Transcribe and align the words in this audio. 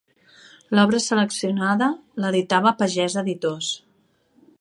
L'obra 0.77 1.01
seleccionada 1.07 1.89
l'editava 2.23 2.73
Pagès 2.81 3.19
Editors. 3.25 3.71